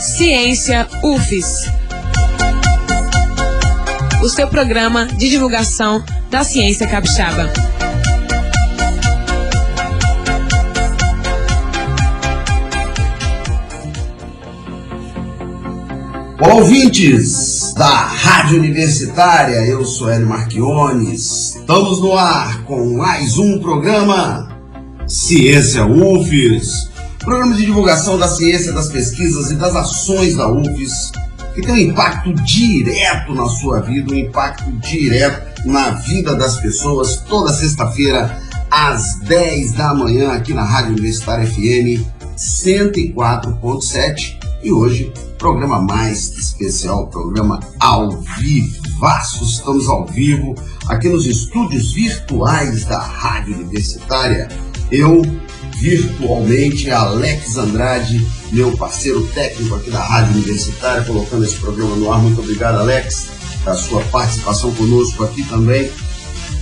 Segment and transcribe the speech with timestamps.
[0.00, 1.70] Ciência UFES.
[4.22, 7.52] O seu programa de divulgação da ciência capixaba.
[16.40, 21.56] Ouvintes da Rádio Universitária, eu sou Hélio Marchiones.
[21.56, 24.55] Estamos no ar com mais um programa
[25.08, 31.12] Ciência UFES, programa de divulgação da ciência, das pesquisas e das ações da UFES,
[31.54, 37.18] que tem um impacto direto na sua vida, um impacto direto na vida das pessoas,
[37.28, 38.36] toda sexta-feira,
[38.68, 42.04] às 10 da manhã, aqui na Rádio Universitária FM
[42.36, 44.40] 104.7.
[44.64, 49.44] E hoje programa mais especial, programa ao vivaço.
[49.44, 50.56] Estamos ao vivo
[50.88, 54.48] aqui nos estúdios virtuais da Rádio Universitária.
[54.90, 55.22] Eu,
[55.78, 62.20] virtualmente, Alex Andrade, meu parceiro técnico aqui da Rádio Universitária, colocando esse programa no ar.
[62.20, 63.28] Muito obrigado, Alex,
[63.64, 65.90] pela sua participação conosco aqui também,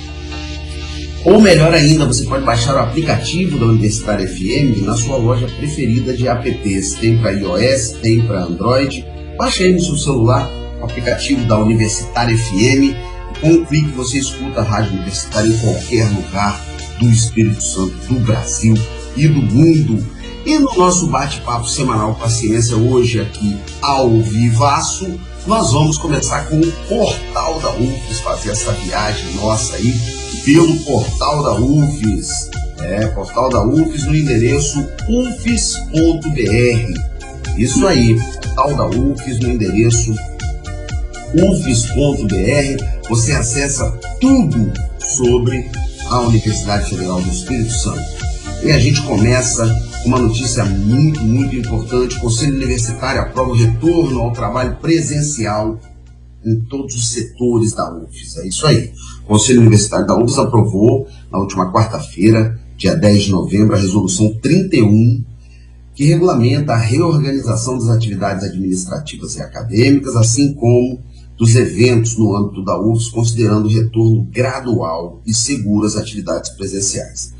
[1.24, 6.16] ou melhor ainda, você pode baixar o aplicativo da Universitária FM na sua loja preferida
[6.16, 6.94] de apps.
[6.94, 9.04] Tem para iOS, tem para Android.
[9.36, 10.48] Baixe aí no seu celular
[10.80, 12.94] o aplicativo da Universitária FM.
[13.40, 16.60] Com um clique você escuta a Rádio Universitária em qualquer lugar
[16.98, 18.74] do Espírito Santo, do Brasil
[19.18, 20.06] e do mundo.
[20.46, 26.46] E no nosso bate-papo semanal com a ciência, hoje aqui ao vivaço, nós vamos começar
[26.48, 29.92] com o portal da UFES, fazer essa viagem nossa aí
[30.44, 32.50] pelo portal da UFES.
[32.78, 36.28] É, portal da UFES no endereço ufes.br.
[37.58, 40.14] Isso aí, portal da UFES no endereço
[41.34, 42.84] ufes.br.
[43.08, 43.90] Você acessa
[44.20, 45.70] tudo sobre
[46.08, 48.27] a Universidade Federal do Espírito Santo.
[48.62, 49.66] E a gente começa
[50.02, 52.16] com uma notícia muito, muito importante.
[52.16, 55.78] O Conselho Universitário aprova o retorno ao trabalho presencial
[56.44, 58.36] em todos os setores da UFES.
[58.38, 58.92] É isso aí.
[59.24, 64.34] O Conselho Universitário da UFES aprovou, na última quarta-feira, dia 10 de novembro, a Resolução
[64.40, 65.24] 31,
[65.94, 71.00] que regulamenta a reorganização das atividades administrativas e acadêmicas, assim como
[71.36, 77.37] dos eventos no âmbito da UFES, considerando o retorno gradual e seguro às atividades presenciais.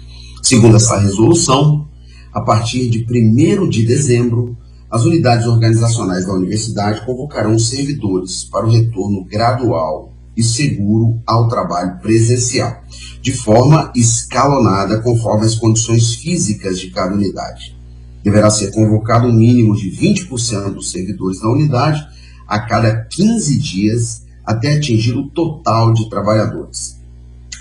[0.49, 1.87] Segundo essa resolução,
[2.33, 4.57] a partir de 1 de dezembro,
[4.91, 11.99] as unidades organizacionais da universidade convocarão servidores para o retorno gradual e seguro ao trabalho
[12.01, 12.83] presencial,
[13.21, 17.77] de forma escalonada conforme as condições físicas de cada unidade.
[18.25, 22.03] Deverá ser convocado um mínimo de 20% dos servidores da unidade
[22.47, 26.98] a cada 15 dias até atingir o total de trabalhadores,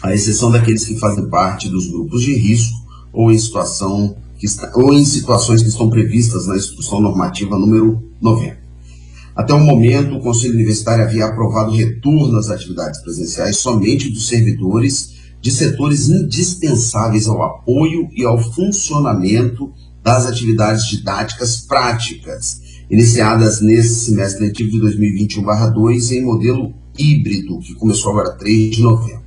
[0.02, 2.78] à exceção daqueles que fazem parte dos grupos de risco
[3.12, 8.04] ou em situação que está, ou em situações que estão previstas na Instrução Normativa número
[8.22, 8.58] 90.
[9.36, 14.28] Até o momento, o Conselho Universitário havia aprovado o retorno às atividades presenciais somente dos
[14.28, 19.72] servidores de setores indispensáveis ao apoio e ao funcionamento
[20.04, 28.12] das atividades didáticas práticas, iniciadas nesse semestre letivo de 2021-2 em modelo híbrido, que começou
[28.12, 29.27] agora 3 de novembro.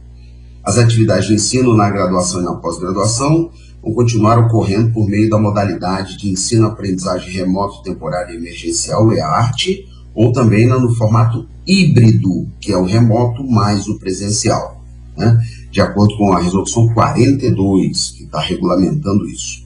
[0.62, 3.50] As atividades de ensino na graduação e na pós-graduação
[3.82, 10.32] vão continuar ocorrendo por meio da modalidade de ensino-aprendizagem remoto temporário e emergencial, EARTE, ou
[10.32, 14.82] também no formato híbrido, que é o remoto mais o presencial,
[15.16, 15.40] né?
[15.70, 19.64] de acordo com a resolução 42, que está regulamentando isso.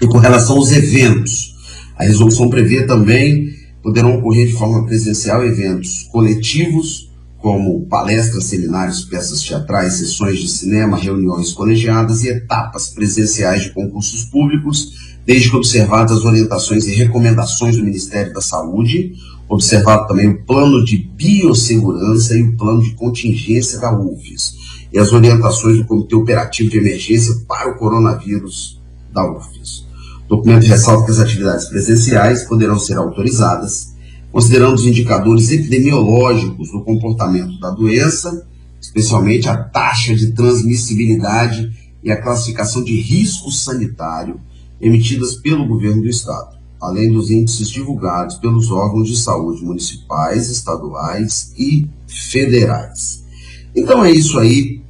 [0.00, 1.54] E com relação aos eventos,
[1.96, 3.48] a resolução prevê também
[3.82, 7.09] poderão ocorrer de forma presencial eventos coletivos
[7.40, 14.24] como palestras, seminários, peças teatrais, sessões de cinema, reuniões colegiadas e etapas presenciais de concursos
[14.24, 19.14] públicos, desde que observadas as orientações e recomendações do Ministério da Saúde
[19.50, 24.54] observado também o plano de biossegurança e o plano de contingência da UFES
[24.92, 28.80] e as orientações do Comitê Operativo de Emergência para o coronavírus
[29.12, 29.86] da UFES.
[30.26, 33.89] O documento ressalta que as atividades presenciais poderão ser autorizadas,
[34.32, 38.46] considerando os indicadores epidemiológicos do comportamento da doença,
[38.80, 41.70] especialmente a taxa de transmissibilidade
[42.02, 44.40] e a classificação de risco sanitário
[44.80, 51.52] emitidas pelo governo do estado, além dos índices divulgados pelos órgãos de saúde municipais, estaduais
[51.58, 53.22] e federais.
[53.76, 54.80] Então é isso aí.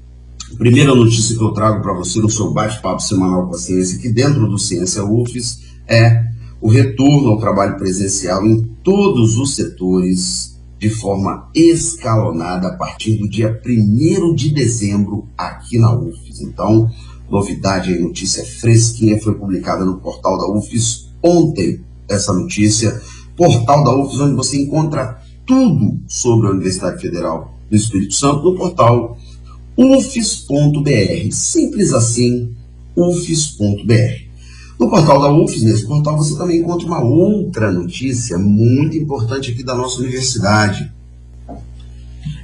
[0.57, 4.09] Primeira notícia que eu trago para você no seu bate-papo semanal com a ciência aqui
[4.11, 10.89] dentro do Ciência UFES é o retorno ao trabalho presencial em todos os setores de
[10.89, 16.41] forma escalonada a partir do dia 1 de dezembro aqui na UFES.
[16.41, 16.91] Então,
[17.31, 23.01] novidade aí, notícia fresquinha, foi publicada no portal da UFES ontem, essa notícia.
[23.37, 28.57] Portal da UFES, onde você encontra tudo sobre a Universidade Federal do Espírito Santo no
[28.57, 29.19] portal
[29.77, 31.33] ufes.br.
[31.33, 32.55] Simples assim,
[32.97, 34.30] ufes.br.
[34.81, 39.63] No portal da UFES, nesse portal, você também encontra uma outra notícia muito importante aqui
[39.63, 40.91] da nossa universidade.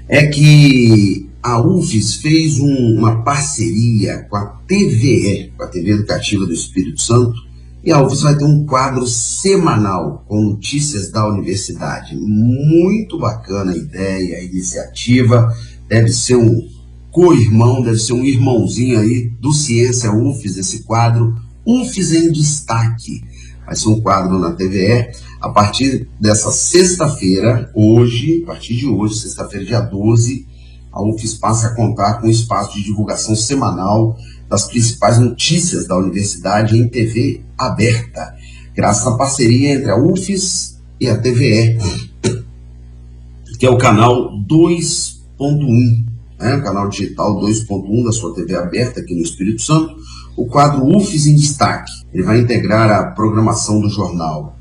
[0.06, 6.44] É que a UFES fez um, uma parceria com a TVE, com a TV Educativa
[6.44, 7.40] do Espírito Santo,
[7.82, 12.14] e a UFES vai ter um quadro semanal com notícias da universidade.
[12.18, 15.56] Muito bacana a ideia, a iniciativa.
[15.88, 16.68] Deve ser um
[17.10, 23.22] co-irmão, deve ser um irmãozinho aí do Ciência UFES, esse quadro UFES em Destaque.
[23.66, 25.10] Vai ser um quadro na TVE
[25.40, 30.46] a partir dessa sexta-feira, hoje, a partir de hoje, sexta-feira, dia 12,
[30.92, 34.16] a UFES passa a contar com um espaço de divulgação semanal
[34.48, 38.34] das principais notícias da universidade em TV aberta,
[38.74, 41.78] graças à parceria entre a UFES e a TVE,
[43.58, 46.06] que é o canal 2.1,
[46.38, 49.94] né, o canal digital 2.1 da sua TV aberta aqui no Espírito Santo,
[50.36, 51.92] o quadro UFES em Destaque.
[52.12, 54.56] Ele vai integrar a programação do jornal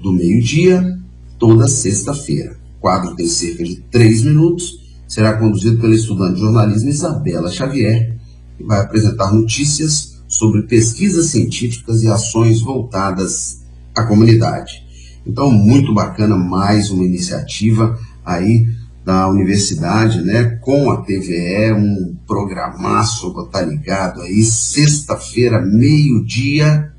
[0.00, 0.98] do meio-dia,
[1.38, 2.56] toda sexta-feira.
[2.78, 8.16] O quadro tem cerca de três minutos, será conduzido pela estudante de jornalismo Isabela Xavier,
[8.56, 13.60] que vai apresentar notícias sobre pesquisas científicas e ações voltadas
[13.94, 14.84] à comunidade.
[15.26, 18.66] Então, muito bacana, mais uma iniciativa aí
[19.04, 26.92] da universidade, né, com a TVE, um programaço, vou estar ligado aí, sexta-feira, meio-dia,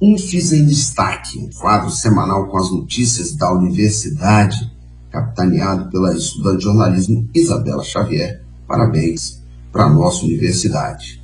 [0.00, 4.70] UFES em Destaque, um quadro semanal com as notícias da universidade,
[5.10, 8.42] capitaneado pela estudante de jornalismo Isabela Xavier.
[8.66, 9.42] Parabéns
[9.72, 11.23] para a nossa universidade.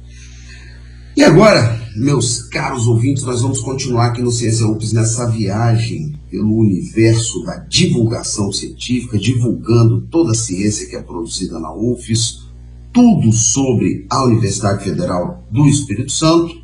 [1.17, 6.57] E agora, meus caros ouvintes, nós vamos continuar aqui no Ciência UPS nessa viagem pelo
[6.57, 12.47] universo da divulgação científica, divulgando toda a ciência que é produzida na UFES,
[12.93, 16.55] tudo sobre a Universidade Federal do Espírito Santo.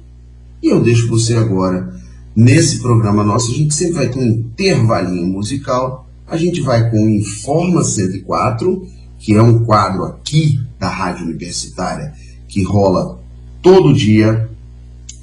[0.62, 1.92] E eu deixo você agora,
[2.34, 7.04] nesse programa nosso, a gente sempre vai ter um intervalinho musical, a gente vai com
[7.04, 8.86] o Informa 104,
[9.18, 12.14] que é um quadro aqui da Rádio Universitária
[12.48, 13.25] que rola
[13.66, 14.48] todo dia,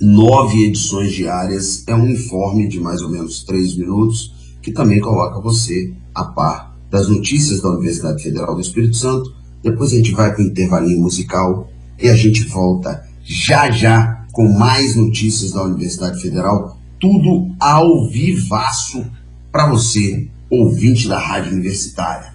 [0.01, 5.39] nove edições diárias, é um informe de mais ou menos três minutos, que também coloca
[5.39, 9.33] você a par das notícias da Universidade Federal do Espírito Santo.
[9.63, 14.45] Depois a gente vai para o intervalinho musical e a gente volta já já com
[14.59, 19.05] mais notícias da Universidade Federal, tudo ao vivaço
[19.53, 22.33] para você, ouvinte da Rádio Universitária.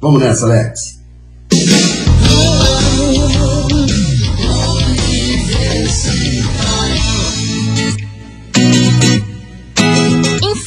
[0.00, 0.98] Vamos nessa, Alex?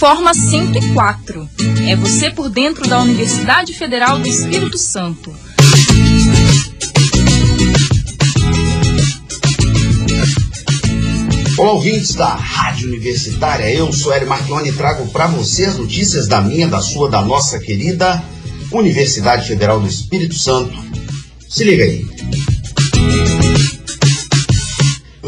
[0.05, 1.49] Informa 104.
[1.89, 5.35] É você por dentro da Universidade Federal do Espírito Santo.
[11.57, 13.67] Olá, ouvintes da Rádio Universitária.
[13.73, 17.23] Eu sou Hélio Marchione e trago para você as notícias da minha, da sua, da
[17.23, 18.23] nossa querida
[18.71, 20.77] Universidade Federal do Espírito Santo.
[21.49, 22.05] Se liga aí.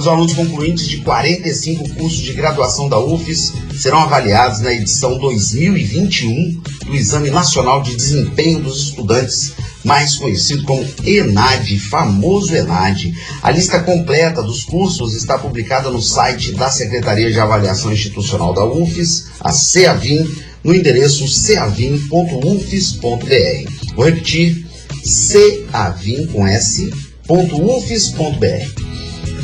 [0.07, 6.61] Os alunos concluintes de 45 cursos de graduação da UFES serão avaliados na edição 2021
[6.85, 9.51] do Exame Nacional de Desempenho dos Estudantes,
[9.83, 13.13] mais conhecido como ENAD, famoso ENAD.
[13.43, 18.63] A lista completa dos cursos está publicada no site da Secretaria de Avaliação Institucional da
[18.63, 20.25] UFES, a CEAVIM,
[20.63, 23.93] no endereço ceavim.ufes.br.
[23.93, 24.65] Vou repetir,
[25.03, 26.97] ceavim com s.ufes.br.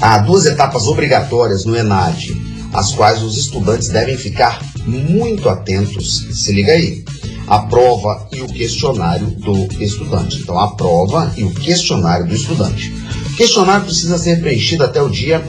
[0.06, 2.36] Há duas etapas obrigatórias no ENAD,
[2.74, 6.28] às quais os estudantes devem ficar muito atentos.
[6.30, 7.06] Se liga aí.
[7.48, 10.40] a prova e o questionário do estudante.
[10.40, 12.94] Então, a prova e o questionário do estudante.
[13.28, 15.42] O questionário precisa ser preenchido até o dia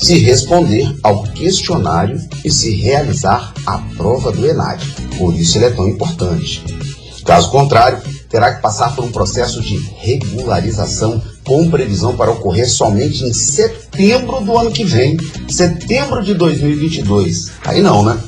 [0.00, 4.84] se responder ao questionário e se realizar a prova do ENAD.
[5.16, 6.62] Por isso ele é tão importante.
[7.24, 13.24] Caso contrário, terá que passar por um processo de regularização com previsão para ocorrer somente
[13.24, 15.16] em setembro do ano que vem,
[15.48, 17.52] setembro de 2022.
[17.64, 18.18] Aí não, né?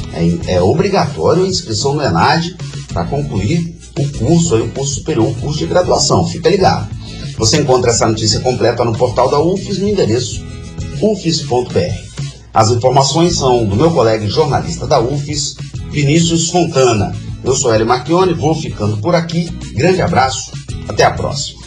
[0.46, 2.56] É, é obrigatório a inscrição no ENAD
[2.92, 6.26] para concluir o curso, aí, o curso superior, o curso de graduação.
[6.26, 6.88] Fica ligado.
[7.38, 10.44] Você encontra essa notícia completa no portal da UFES no endereço
[11.00, 12.12] ufes.br.
[12.54, 15.56] As informações são do meu colega jornalista da UFES,
[15.90, 17.12] Vinícius Fontana.
[17.42, 19.50] Eu sou Hélio Marchione, vou ficando por aqui.
[19.74, 20.52] Grande abraço,
[20.88, 21.60] até a próxima.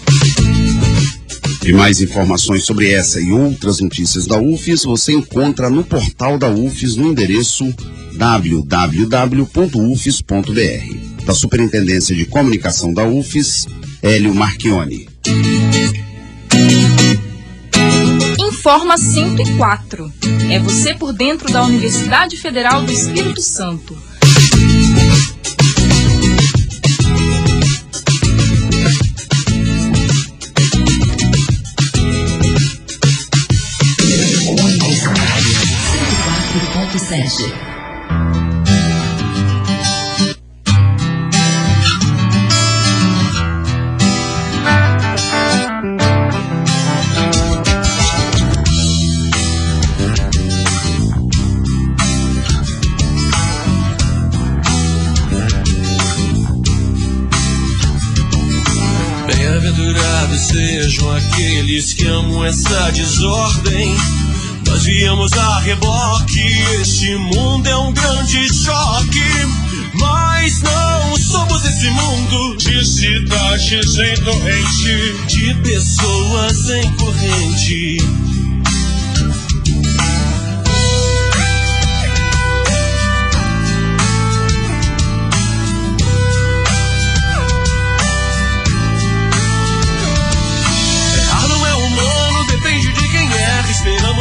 [1.66, 6.48] E mais informações sobre essa e outras notícias da UFES você encontra no portal da
[6.48, 7.66] UFES no endereço
[8.14, 8.76] www.ufes.br.
[11.26, 13.68] Da Superintendência de Comunicação da UFES,
[14.02, 15.10] Hélio Marchione.
[18.40, 20.12] Informa 104.
[20.52, 23.98] É você por dentro da Universidade Federal do Espírito Santo.
[37.06, 37.75] sete.
[60.96, 63.96] Sejam aqueles que amam essa desordem
[64.68, 66.42] nós viemos a reboque,
[66.82, 69.22] este mundo é um grande choque.
[69.94, 78.25] Mas não somos esse mundo de cidades em torrente, de pessoas em corrente.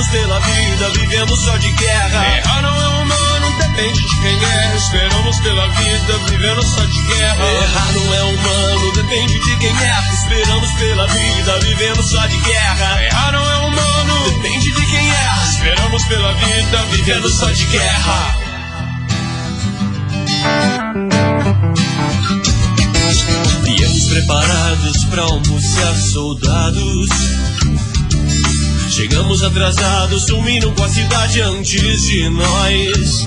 [0.05, 2.37] Esperamos pela vida, vivendo só de guerra.
[2.37, 4.77] Errar não é humano, depende de quem é.
[4.77, 7.53] Esperamos pela vida, vivendo só de guerra.
[7.53, 10.13] Errar não é humano, depende de quem é.
[10.13, 13.03] Esperamos pela vida, vivendo só de guerra.
[13.03, 15.49] Errar não é humano, depende de quem é.
[15.49, 18.37] Esperamos pela vida, vivendo só de guerra.
[23.63, 27.54] Viemos preparados para almoçar soldados.
[29.05, 33.27] Chegamos atrasados, sumiram com a cidade antes de nós.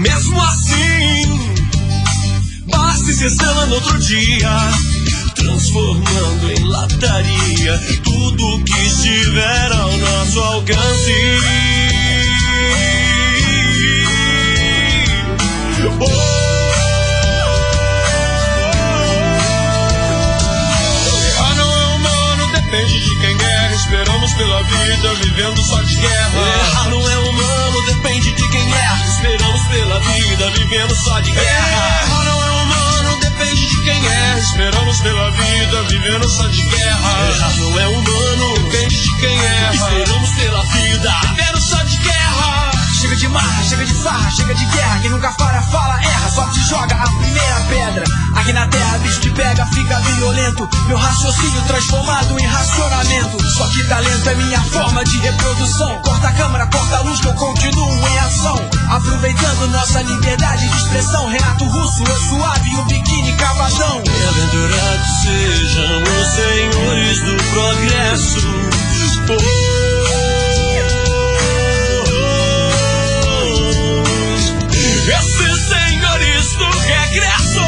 [0.00, 1.54] Mesmo assim,
[2.66, 4.50] basta no outro dia,
[5.36, 11.12] transformando em lataria tudo que estiver ao nosso alcance.
[16.00, 16.36] Oh!
[23.76, 26.38] Esperamos pela vida, vivendo só de guerra.
[26.38, 29.04] Errar não é humano, depende de quem erra.
[29.04, 32.00] Esperamos pela vida, vivendo só de guerra.
[32.02, 34.38] Errar não é humano, depende de quem erra.
[34.38, 37.28] Esperamos pela vida, vivendo só de guerra.
[37.28, 39.74] Errar não é humano, depende de quem erra.
[39.74, 42.55] Esperamos pela vida, vivendo só de guerra.
[42.96, 44.98] Chega de marra, chega de farra, chega de guerra.
[45.00, 48.04] Quem nunca para, fala, erra, só te joga a primeira pedra.
[48.34, 50.66] Aqui na terra, bicho te pega, fica violento.
[50.86, 53.42] Meu raciocínio transformado em racionamento.
[53.50, 56.00] Só que talento é minha forma de reprodução.
[56.00, 58.56] Corta a câmera, corta a luz que eu continuo em ação.
[58.88, 61.28] Aproveitando nossa liberdade de expressão.
[61.28, 64.02] Renato Russo, eu suave e o biquíni cavadão.
[64.04, 68.40] Bem-aventurados sejam os senhores do progresso.
[75.08, 77.60] Esses senhores do regresso.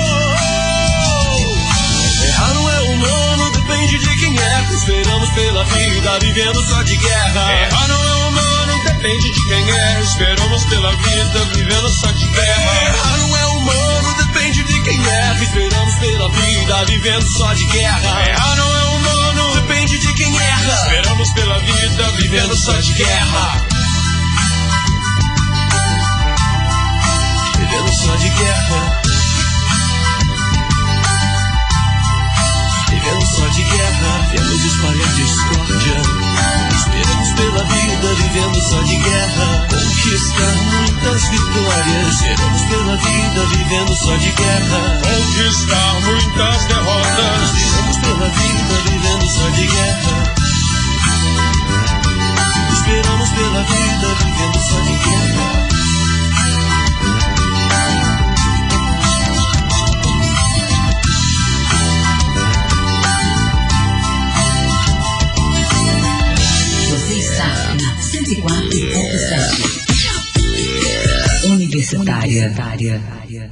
[2.25, 4.67] Errar não é humano, depende de quem é.
[4.75, 7.53] Esperamos pela vida, vivendo só de guerra.
[7.53, 10.01] Errar não é humano, depende de quem é.
[10.01, 12.83] Esperamos pela vida, vivendo só de guerra.
[12.83, 15.39] Errar não é humano, depende de quem é.
[15.41, 18.29] Esperamos pela vida, vivendo só de guerra.
[18.31, 20.73] Errar não é humano, depende de quem erra.
[20.83, 23.68] Esperamos pela vida, vivendo só de guerra.
[27.69, 29.03] Vivendo só de guerra.
[32.89, 36.03] Vivendo só de guerra, vemos espalhar discórdia.
[36.73, 39.67] Esperamos pela vida, vivendo só de guerra.
[39.69, 42.15] Conquistar muitas vitórias.
[42.15, 45.01] Esperamos pela vida, vivendo só de guerra.
[45.03, 47.53] Conquistar muitas derrotas.
[47.55, 50.35] Esperamos pela vida, vivendo só de guerra.
[52.73, 55.78] Esperamos pela vida, vivendo só de guerra.
[71.97, 73.51] Universitária.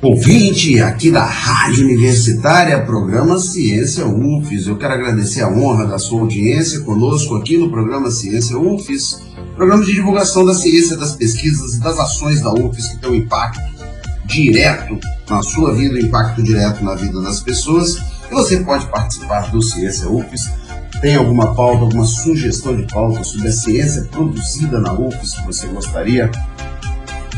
[0.00, 4.68] Ouvinte aqui da Rádio Universitária, programa Ciência UFES.
[4.68, 9.20] Eu quero agradecer a honra da sua audiência conosco aqui no programa Ciência UFES,
[9.56, 13.14] programa de divulgação da ciência, das pesquisas e das ações da UFES que tem um
[13.16, 13.60] impacto
[14.26, 14.96] direto
[15.28, 17.98] na sua vida, um impacto direto na vida das pessoas.
[18.30, 20.48] E você pode participar do Ciência UFES.
[21.00, 25.68] Tem alguma pauta, alguma sugestão de pauta sobre a ciência produzida na UFES que você
[25.68, 26.28] gostaria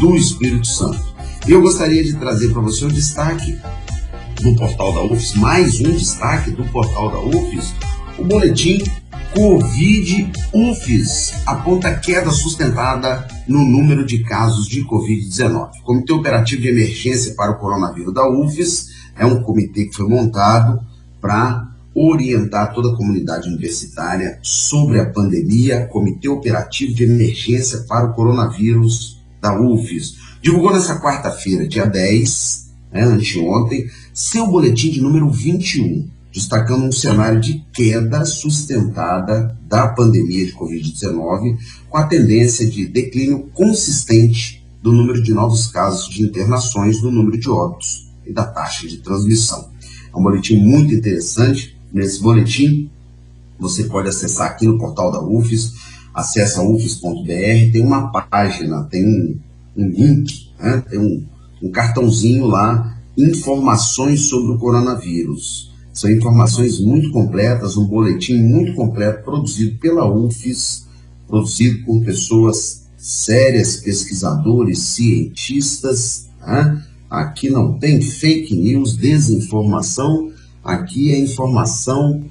[0.00, 1.12] do Espírito Santo.
[1.48, 3.58] E eu gostaria de trazer para você o destaque
[4.40, 7.74] do portal da UFES, mais um destaque do portal da UFES,
[8.16, 8.84] o boletim
[9.32, 15.70] Covid UFES aponta queda sustentada no número de casos de Covid-19.
[15.80, 20.08] O Comitê Operativo de Emergência para o Coronavírus da UFES é um comitê que foi
[20.08, 20.80] montado
[21.20, 28.12] para orientar toda a comunidade universitária sobre a pandemia, Comitê Operativo de Emergência para o
[28.12, 30.16] Coronavírus da UFES.
[30.42, 37.40] Divulgou nessa quarta-feira, dia 10, né, anteontem, seu boletim de número 21, destacando um cenário
[37.40, 41.56] de queda sustentada da pandemia de Covid-19,
[41.88, 47.38] com a tendência de declínio consistente do número de novos casos de internações, do número
[47.38, 49.70] de óbitos e da taxa de transmissão.
[50.12, 51.76] É um boletim muito interessante.
[51.92, 52.90] Nesse boletim,
[53.58, 55.74] você pode acessar aqui no portal da UFES,
[56.14, 59.38] acessa ufes.br, tem uma página, tem um,
[59.76, 60.82] um link, né?
[60.88, 61.24] tem um,
[61.62, 65.69] um cartãozinho lá, informações sobre o coronavírus.
[66.00, 70.86] São informações muito completas, um boletim muito completo, produzido pela UFES,
[71.28, 76.82] produzido por pessoas sérias, pesquisadores, cientistas, né?
[77.10, 80.32] Aqui não tem fake news, desinformação,
[80.64, 82.24] aqui é informação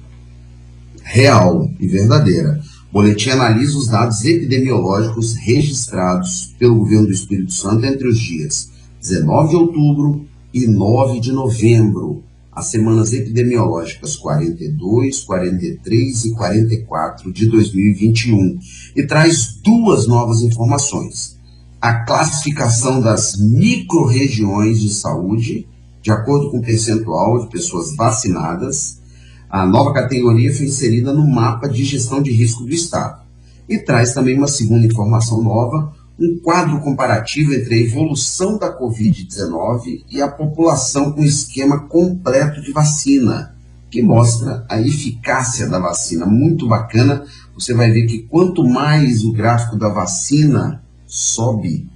[1.04, 2.60] real e verdadeira.
[2.90, 8.68] O boletim analisa os dados epidemiológicos registrados pelo governo do Espírito Santo entre os dias
[9.00, 12.24] 19 de outubro e 9 de novembro.
[12.60, 18.58] As semanas epidemiológicas 42, 43 e 44 de 2021
[18.94, 21.38] e traz duas novas informações.
[21.80, 25.66] A classificação das micro-regiões de saúde,
[26.02, 29.00] de acordo com o percentual de pessoas vacinadas,
[29.48, 33.22] a nova categoria foi inserida no mapa de gestão de risco do Estado.
[33.66, 40.04] E traz também uma segunda informação nova, um quadro comparativo entre a evolução da Covid-19
[40.10, 43.54] e a população com esquema completo de vacina,
[43.90, 46.26] que mostra a eficácia da vacina.
[46.26, 47.24] Muito bacana.
[47.54, 51.88] Você vai ver que quanto mais o gráfico da vacina sobe,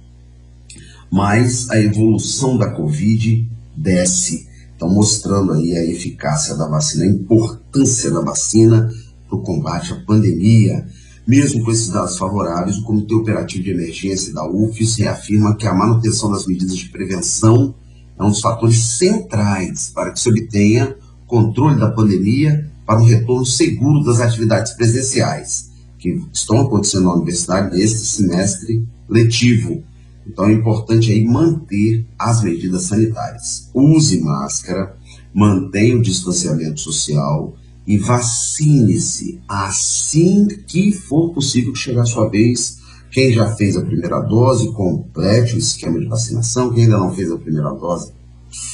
[1.11, 4.47] mais a evolução da Covid desce.
[4.75, 8.91] Então, mostrando aí a eficácia da vacina, a importância da vacina
[9.27, 10.85] para o combate à pandemia.
[11.27, 15.73] Mesmo com esses dados favoráveis, o Comitê Operativo de Emergência da UFES reafirma que a
[15.73, 17.73] manutenção das medidas de prevenção
[18.17, 23.45] é um dos fatores centrais para que se obtenha controle da pandemia para um retorno
[23.45, 29.83] seguro das atividades presenciais que estão acontecendo na universidade neste semestre letivo.
[30.27, 33.71] Então é importante aí manter as medidas sanitárias.
[33.73, 34.95] Use máscara,
[35.33, 37.55] mantenha o distanciamento social,
[37.87, 42.79] e vacine-se assim que for possível chegar a sua vez.
[43.11, 46.73] Quem já fez a primeira dose, complete o esquema de vacinação.
[46.73, 48.11] Quem ainda não fez a primeira dose,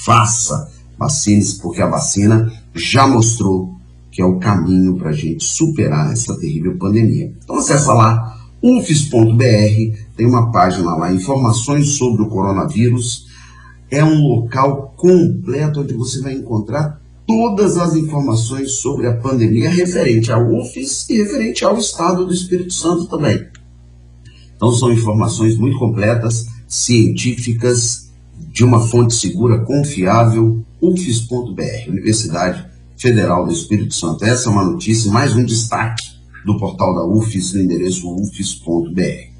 [0.04, 0.72] faça.
[0.98, 3.76] Vacine-se, porque a vacina já mostrou
[4.12, 7.34] que é o caminho para a gente superar essa terrível pandemia.
[7.44, 13.26] Então acessa lá, ufes.br, tem uma página lá, informações sobre o coronavírus.
[13.90, 17.01] É um local completo onde você vai encontrar
[17.32, 22.74] todas as informações sobre a pandemia referente ao UFES e referente ao Estado do Espírito
[22.74, 23.48] Santo também.
[24.54, 28.12] Então são informações muito completas, científicas,
[28.52, 32.66] de uma fonte segura, confiável, ufes.br, Universidade
[32.98, 34.26] Federal do Espírito Santo.
[34.26, 36.04] Essa é uma notícia, mais um destaque
[36.46, 39.31] do portal da UFES no endereço ufes.br.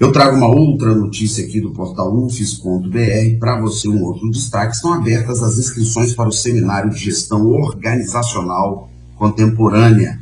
[0.00, 4.74] Eu trago uma outra notícia aqui do portal ufes.br para você, um outro destaque.
[4.74, 10.18] Estão abertas as inscrições para o Seminário de Gestão Organizacional Contemporânea.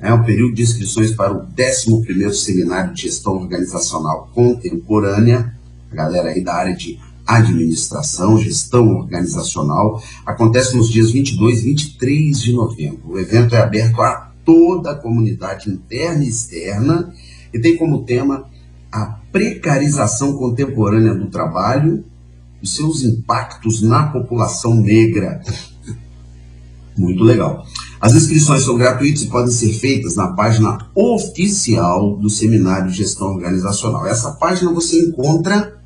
[0.00, 5.54] É o período de inscrições para o 11º Seminário de Gestão Organizacional Contemporânea.
[5.92, 12.40] A galera aí da área de administração, gestão organizacional, acontece nos dias 22 e 23
[12.40, 13.02] de novembro.
[13.04, 17.14] O evento é aberto a toda a comunidade interna e externa
[17.52, 18.48] e tem como tema
[18.92, 22.04] a precarização contemporânea do trabalho
[22.62, 25.40] e seus impactos na população negra.
[26.96, 27.64] Muito legal.
[28.00, 33.28] As inscrições são gratuitas e podem ser feitas na página oficial do Seminário de Gestão
[33.28, 34.06] Organizacional.
[34.06, 35.80] Essa página você encontra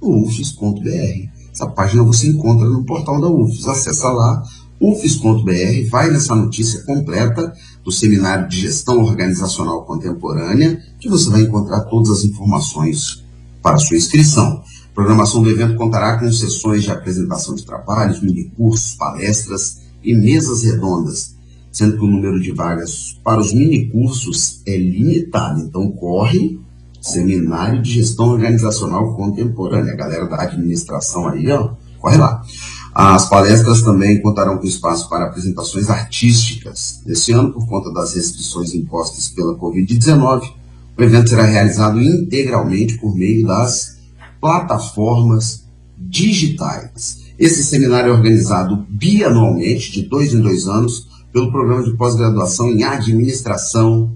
[0.00, 1.28] no ufes.br.
[1.52, 3.68] Essa página você encontra no portal da UFES.
[3.68, 4.42] Acesse lá,
[4.80, 7.52] ufes.br, vai nessa notícia completa
[7.84, 13.24] do Seminário de Gestão Organizacional Contemporânea, que você vai encontrar todas as informações
[13.62, 14.62] para sua inscrição.
[14.90, 20.62] A programação do evento contará com sessões de apresentação de trabalhos, minicursos, palestras e mesas
[20.62, 21.34] redondas,
[21.70, 25.60] sendo que o número de vagas para os minicursos é limitado.
[25.60, 26.60] Então, corre
[27.00, 29.92] Seminário de Gestão Organizacional Contemporânea.
[29.92, 32.44] A galera da administração aí, ó, corre lá.
[32.94, 37.00] As palestras também contarão com espaço para apresentações artísticas.
[37.06, 40.52] Nesse ano, por conta das restrições impostas pela Covid-19,
[40.96, 43.96] o evento será realizado integralmente por meio das
[44.40, 45.64] plataformas
[45.96, 47.22] digitais.
[47.38, 52.84] Esse seminário é organizado bianualmente, de dois em dois anos, pelo programa de pós-graduação em
[52.84, 54.12] administração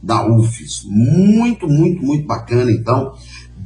[0.00, 0.84] da UFES.
[0.86, 2.70] Muito, muito, muito bacana.
[2.70, 3.12] Então,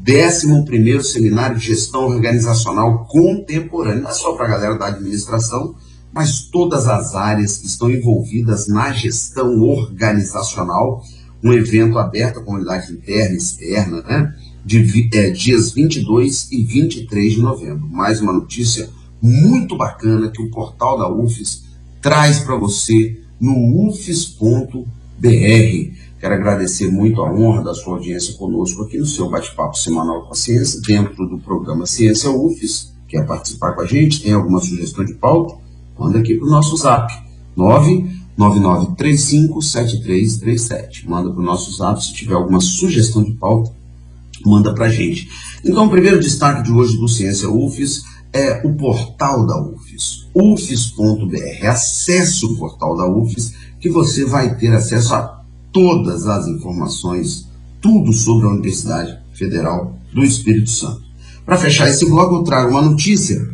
[0.07, 5.75] 11 Seminário de Gestão Organizacional Contemporânea, não é só para a galera da administração,
[6.13, 11.03] mas todas as áreas que estão envolvidas na gestão organizacional,
[11.43, 14.35] um evento aberto à comunidade interna e externa, né?
[14.65, 17.87] De, é, dias 22 e 23 de novembro.
[17.89, 18.89] Mais uma notícia
[19.21, 21.65] muito bacana que o portal da UFES
[22.01, 24.85] traz para você no ufes.br.
[26.25, 30.33] Quero agradecer muito a honra da sua audiência conosco aqui no seu bate-papo semanal com
[30.33, 32.95] a ciência, dentro do programa Ciência UFES.
[33.07, 34.23] Quer participar com a gente?
[34.23, 35.55] Tem alguma sugestão de pauta?
[35.99, 37.13] Manda aqui para o nosso zap,
[38.39, 41.07] 999357337.
[41.07, 43.71] Manda para o nosso zap se tiver alguma sugestão de pauta,
[44.47, 45.29] manda para a gente.
[45.63, 51.67] Então, o primeiro destaque de hoje do Ciência UFES é o portal da UFES, ufes.br.
[51.67, 55.34] Acesse o portal da UFES que você vai ter acesso a
[55.75, 57.49] todas as informações,
[57.81, 61.03] tudo sobre a Universidade Federal do Espírito Santo.
[61.45, 63.45] Para fechar esse bloco, eu trago uma notícia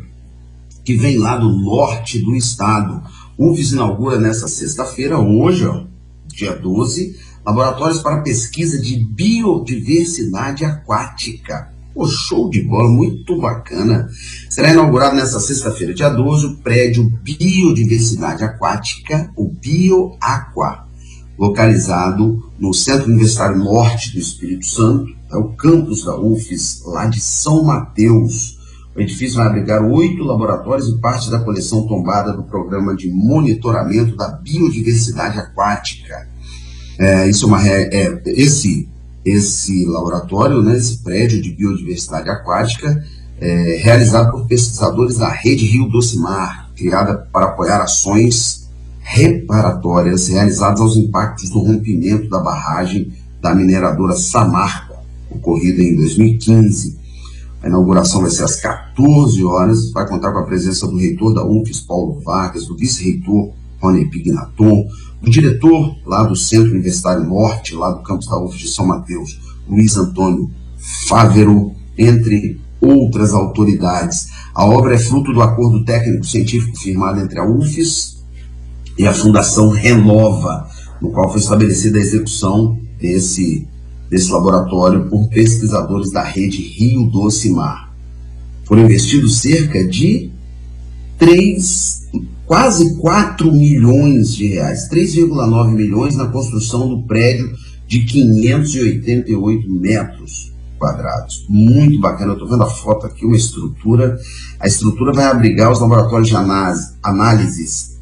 [0.84, 3.02] que vem lá do norte do estado.
[3.38, 5.84] O UFES inaugura nessa sexta-feira, hoje, ó,
[6.28, 11.70] dia 12, laboratórios para pesquisa de biodiversidade aquática.
[11.94, 14.08] Pô, show de bola, muito bacana.
[14.48, 20.89] Será inaugurado nessa sexta-feira, dia 12, o prédio Biodiversidade Aquática, o BioAqua,
[21.40, 27.18] localizado no Centro Universitário Norte do Espírito Santo, é o campus da UFES, lá de
[27.18, 28.58] São Mateus.
[28.94, 34.14] O edifício vai abrigar oito laboratórios e parte da coleção tombada do programa de monitoramento
[34.16, 36.28] da biodiversidade aquática.
[36.98, 38.86] É, isso é uma, é, esse
[39.24, 43.04] esse laboratório, né, esse prédio de biodiversidade aquática,
[43.38, 48.59] é, realizado por pesquisadores da Rede Rio Doce Mar, criada para apoiar ações
[49.12, 54.94] reparatórias realizadas aos impactos do rompimento da barragem da mineradora Samarco,
[55.28, 56.96] ocorrida em 2015.
[57.60, 61.44] A inauguração vai ser às 14 horas, vai contar com a presença do reitor da
[61.44, 63.50] UFES, Paulo Vargas, do vice-reitor
[63.82, 64.86] Rony Pignaton,
[65.20, 69.40] do diretor lá do Centro Universitário Norte, lá do campus da UF de São Mateus,
[69.68, 70.48] Luiz Antônio
[71.08, 74.28] Fávero, entre outras autoridades.
[74.54, 78.19] A obra é fruto do acordo técnico-científico firmado entre a UFES
[78.98, 80.68] e a Fundação Renova,
[81.00, 83.66] no qual foi estabelecida a execução desse,
[84.08, 87.94] desse laboratório por pesquisadores da rede Rio Doce Mar.
[88.64, 90.30] Foram investidos cerca de
[91.18, 92.00] 3
[92.50, 97.54] quase 4 milhões de reais, 3,9 milhões na construção do prédio
[97.86, 101.46] de 588 metros quadrados.
[101.48, 104.18] Muito bacana, eu estou vendo a foto aqui, uma estrutura.
[104.58, 108.00] A estrutura vai abrigar os laboratórios de análise, análises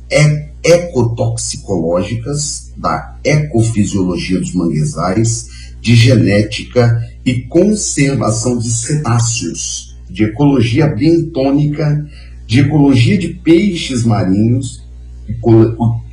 [0.62, 5.48] ecotoxicológicas, da ecofisiologia dos manguezais,
[5.80, 12.06] de genética e conservação de cetáceos, de ecologia bentônica
[12.48, 14.82] de ecologia de peixes marinhos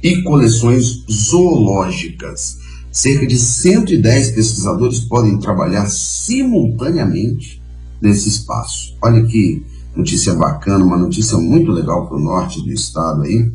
[0.03, 2.57] e coleções zoológicas.
[2.91, 7.61] Cerca de 110 pesquisadores podem trabalhar simultaneamente
[8.01, 8.97] nesse espaço.
[9.01, 9.63] Olha que
[9.95, 13.49] notícia bacana, uma notícia muito legal para o norte do estado aí.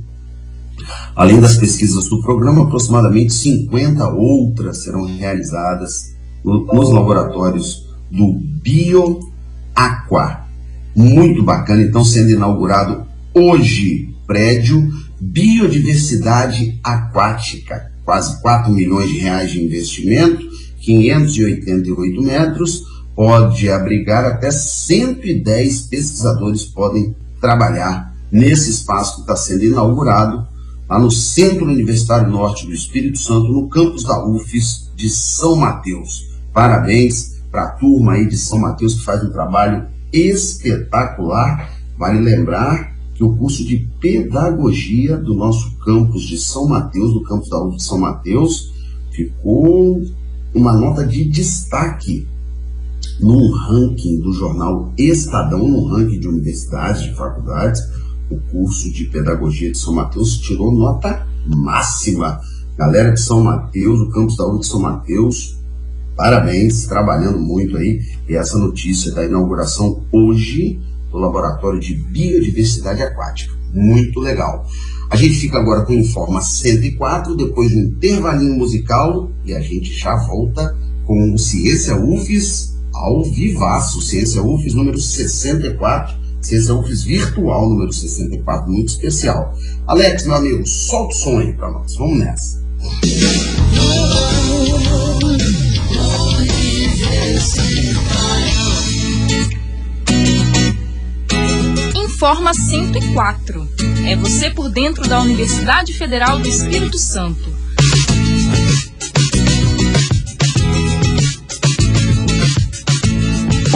[1.15, 6.15] Além das pesquisas do programa, aproximadamente 50 outras serão realizadas
[6.45, 10.47] nos laboratórios do BioAqua,
[10.97, 14.91] muito bacana, então sendo inaugurado hoje prédio
[15.21, 20.49] Biodiversidade Aquática, quase 4 milhões de reais de investimento,
[20.81, 30.47] 588 metros, pode abrigar até 110 pesquisadores podem trabalhar nesse espaço que está sendo inaugurado
[30.91, 36.27] lá no Centro Universitário Norte do Espírito Santo, no campus da UFES de São Mateus.
[36.53, 41.71] Parabéns para a turma aí de São Mateus que faz um trabalho espetacular.
[41.97, 47.49] Vale lembrar que o curso de pedagogia do nosso campus de São Mateus, do campus
[47.49, 48.73] da UF de São Mateus,
[49.13, 50.03] ficou
[50.53, 52.27] uma nota de destaque
[53.21, 57.81] num ranking do jornal Estadão, no ranking de universidades, de faculdades.
[58.31, 62.41] O curso de pedagogia de São Mateus tirou nota máxima.
[62.77, 65.61] Galera de São Mateus, o campus da UF de São Mateus,
[66.21, 68.03] Parabéns, trabalhando muito aí.
[68.29, 70.79] E essa notícia da inauguração hoje
[71.11, 73.55] do Laboratório de Biodiversidade Aquática.
[73.73, 74.67] Muito legal.
[75.09, 79.61] A gente fica agora com o Informa 104, depois de um intervalinho musical, e a
[79.63, 84.03] gente já volta com o Ciência UFES ao vivaço.
[84.03, 89.55] Ciência UFES número 64, UFES virtual número 64, muito especial.
[89.87, 91.95] Alex, meu amigo, solta o som aí pra nós.
[91.97, 92.61] Vamos nessa.
[101.95, 103.69] Informa 104.
[104.07, 107.51] É você por dentro da Universidade Federal do Espírito Santo.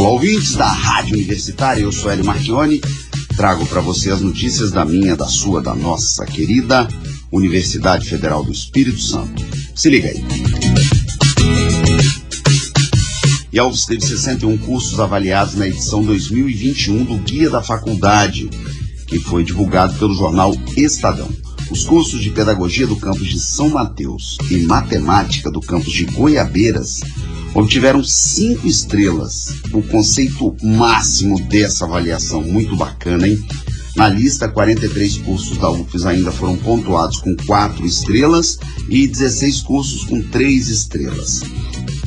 [0.05, 2.79] Olá, ouvintes da Rádio Universitária, eu sou Hélio Marchione,
[3.39, 6.87] trago para você as notícias da minha, da sua, da nossa querida
[7.33, 9.43] Universidade Federal do Espírito Santo.
[9.75, 10.23] Se liga aí.
[13.51, 18.51] E Alves teve 61 cursos avaliados na edição 2021 do Guia da Faculdade,
[19.07, 21.31] que foi divulgado pelo jornal Estadão.
[21.75, 27.01] Os cursos de Pedagogia do campus de São Mateus e Matemática do campus de Goiabeiras
[27.53, 29.57] obtiveram cinco estrelas.
[29.73, 33.45] O conceito máximo dessa avaliação, muito bacana, hein?
[33.97, 38.57] Na lista, 43 cursos da UFES ainda foram pontuados com quatro estrelas
[38.89, 41.43] e 16 cursos com três estrelas.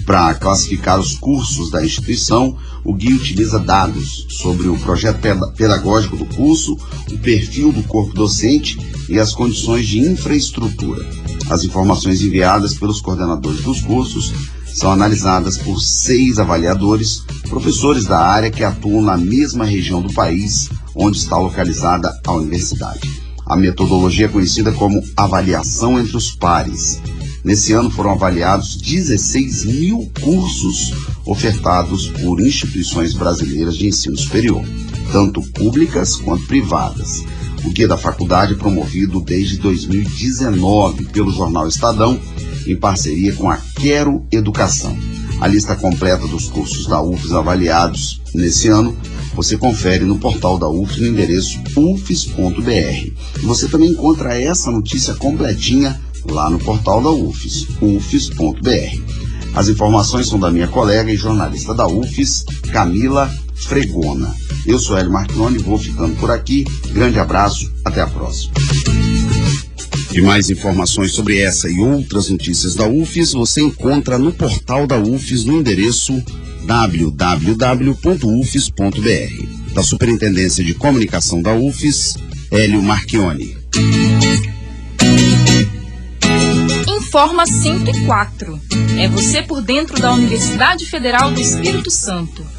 [0.05, 5.19] Para classificar os cursos da instituição, o guia utiliza dados sobre o projeto
[5.57, 6.77] pedagógico do curso,
[7.11, 8.77] o perfil do corpo docente
[9.09, 11.05] e as condições de infraestrutura.
[11.49, 14.33] As informações enviadas pelos coordenadores dos cursos
[14.65, 20.69] são analisadas por seis avaliadores, professores da área que atuam na mesma região do país
[20.93, 23.09] onde está localizada a universidade.
[23.45, 26.99] A metodologia é conhecida como avaliação entre os pares.
[27.43, 30.93] Nesse ano foram avaliados 16 mil cursos
[31.25, 34.65] ofertados por instituições brasileiras de ensino superior,
[35.13, 37.23] tanto públicas quanto privadas.
[37.65, 42.19] O Guia da Faculdade é promovido desde 2019 pelo jornal Estadão,
[42.65, 44.97] em parceria com a Quero Educação.
[45.39, 48.97] A lista completa dos cursos da UFES avaliados nesse ano
[49.35, 53.11] você confere no portal da UFES no endereço ufes.br.
[53.43, 58.99] Você também encontra essa notícia completinha lá no portal da UFES, ufes.br.
[59.53, 64.33] As informações são da minha colega e jornalista da UFES, Camila Fregona.
[64.65, 66.65] Eu sou Hélio Marconi, vou ficando por aqui.
[66.91, 68.53] Grande abraço, até a próxima.
[70.11, 74.97] E mais informações sobre essa e outras notícias da UFES você encontra no portal da
[74.97, 76.23] UFES no endereço
[76.65, 77.23] www.ufes.br.
[79.73, 82.17] Da Superintendência de Comunicação da UFES,
[82.51, 83.55] Hélio Marchione.
[86.87, 88.59] Informa 104.
[88.99, 92.56] É você por dentro da Universidade Federal do Espírito Santo.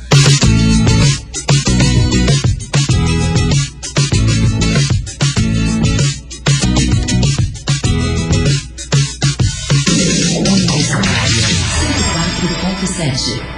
[12.98, 13.57] Sete.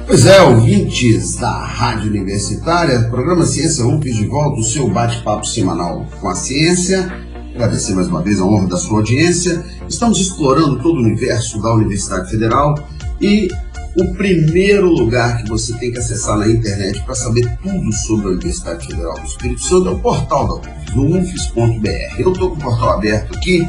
[0.06, 6.06] Pois é, ouvintes da Rádio Universitária, programa Ciência UFES de volta, o seu bate-papo semanal
[6.22, 7.12] com a ciência.
[7.56, 9.66] Agradecer mais uma vez a honra da sua audiência.
[9.90, 12.76] Estamos explorando todo o universo da Universidade Federal
[13.20, 13.48] e
[13.96, 18.30] o primeiro lugar que você tem que acessar na internet para saber tudo sobre a
[18.32, 22.20] Universidade Federal do Espírito Santo é o portal da UFES, no ufes.br.
[22.20, 23.68] Eu estou com o portal aberto aqui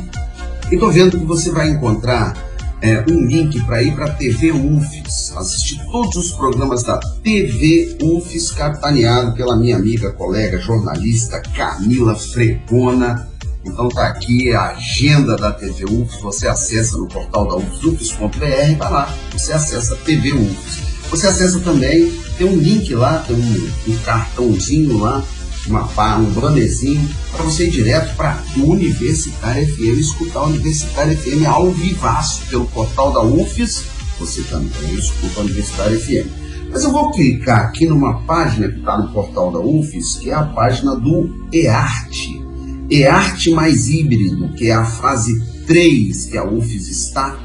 [0.70, 2.34] e estou vendo que você vai encontrar
[2.82, 7.96] é, um link para ir para a TV UFES, assistir todos os programas da TV
[8.02, 13.28] UFES, capitaneado pela minha amiga, colega, jornalista Camila Fregona.
[13.66, 18.90] Então tá aqui a agenda da TV UFES, você acessa no portal da ufes.br, vai
[18.90, 20.86] lá, você acessa TV UFES.
[21.10, 25.22] Você acessa também, tem um link lá, tem um, um cartãozinho lá,
[25.66, 31.70] uma um bannerzinho, para você ir direto para Universitária FM, escutar a Universitária FM ao
[31.72, 33.84] vivaço pelo portal da UFES,
[34.18, 36.28] você também escuta a Universitária FM.
[36.70, 40.34] Mas eu vou clicar aqui numa página que está no portal da UFES, que é
[40.34, 42.45] a página do EARTE,
[42.89, 47.39] e arte mais híbrido, que é a fase 3 que a UFES está.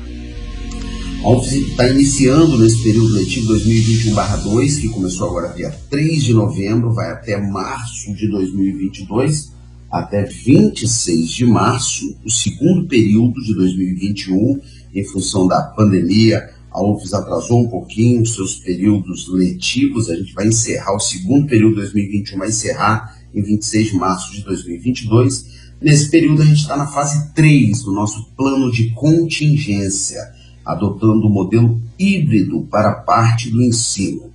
[1.24, 6.94] A UFES está iniciando nesse período letivo 2021-2, que começou agora dia 3 de novembro,
[6.94, 9.52] vai até março de 2022,
[9.92, 14.60] até 26 de março, o segundo período de 2021,
[14.94, 20.34] em função da pandemia, a UFES atrasou um pouquinho os seus períodos letivos, a gente
[20.34, 25.46] vai encerrar o segundo período de 2021, vai encerrar em 26 de março de 2022.
[25.82, 30.22] Nesse período, a gente está na fase 3 do nosso plano de contingência,
[30.64, 34.32] adotando o modelo híbrido para parte do ensino.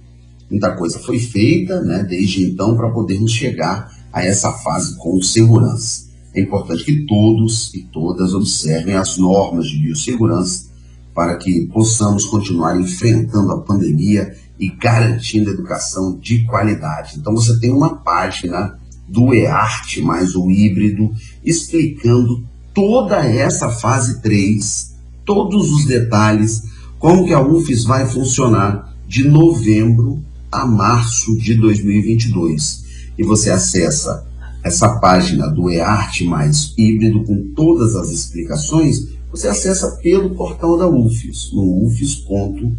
[0.50, 6.06] Muita coisa foi feita né, desde então para podermos chegar a essa fase com segurança.
[6.32, 10.66] É importante que todos e todas observem as normas de biossegurança
[11.14, 17.18] para que possamos continuar enfrentando a pandemia e garantindo educação de qualidade.
[17.18, 18.78] Então você tem uma página
[19.08, 21.12] do EART mais o híbrido,
[21.44, 22.44] explicando
[22.74, 24.94] toda essa fase 3,
[25.24, 26.64] todos os detalhes,
[26.98, 32.84] como que a UFES vai funcionar de novembro a março de 2022.
[33.18, 34.26] E você acessa
[34.62, 40.88] essa página do EART mais híbrido com todas as explicações, você acessa pelo portal da
[40.88, 42.76] UFES, no ufes.br.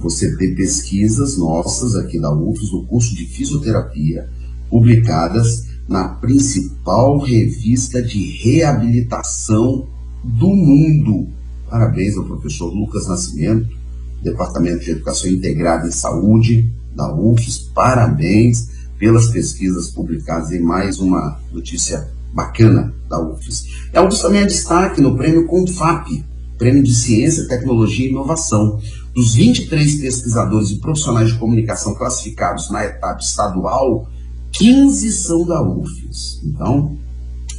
[0.00, 4.28] Você ter pesquisas nossas aqui da UFES, do curso de fisioterapia,
[4.68, 9.86] publicadas na principal revista de reabilitação
[10.22, 11.28] do mundo.
[11.68, 13.68] Parabéns ao professor Lucas Nascimento,
[14.22, 18.68] Departamento de Educação Integrada em Saúde da UFES, parabéns
[18.98, 23.66] pelas pesquisas publicadas em mais uma notícia bacana da UFES.
[23.92, 26.24] E a UFES também é destaque no prêmio Confap,
[26.58, 28.80] Prêmio de Ciência, Tecnologia e Inovação.
[29.16, 34.06] Dos 23 pesquisadores e profissionais de comunicação classificados na etapa estadual,
[34.52, 36.42] 15 são da UFES.
[36.44, 36.98] Então,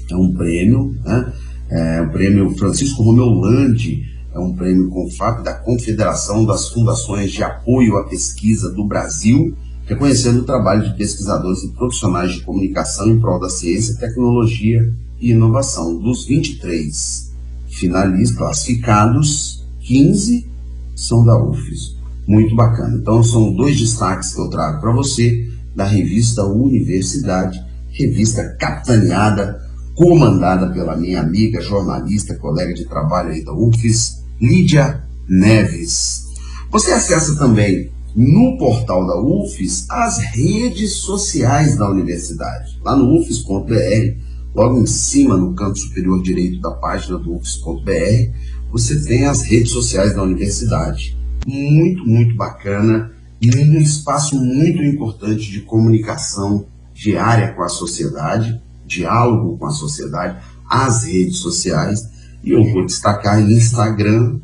[0.07, 1.33] é um prêmio, né?
[1.67, 7.97] É prêmio Francisco Romeu Landi, é um prêmio CONFAP da Confederação das Fundações de Apoio
[7.97, 13.39] à Pesquisa do Brasil, reconhecendo o trabalho de pesquisadores e profissionais de comunicação em prol
[13.39, 15.97] da ciência, tecnologia e inovação.
[15.97, 17.33] Dos 23
[17.67, 20.56] finalistas classificados, 15
[20.97, 21.95] são da UFES.
[22.27, 22.97] Muito bacana.
[22.97, 29.61] Então são dois destaques que eu trago para você da revista Universidade, revista capitaneada,
[29.95, 36.25] comandada pela minha amiga, jornalista, colega de trabalho aí da UFES, Lídia Neves.
[36.71, 42.79] Você acessa também no portal da UFES as redes sociais da universidade.
[42.83, 44.17] Lá no ufes.br,
[44.55, 48.31] logo em cima, no canto superior direito da página do ufes.br,
[48.71, 51.17] você tem as redes sociais da universidade.
[51.45, 59.57] Muito, muito bacana e um espaço muito importante de comunicação diária com a sociedade, diálogo
[59.57, 62.09] com a sociedade, as redes sociais.
[62.43, 64.39] E eu vou destacar Instagram,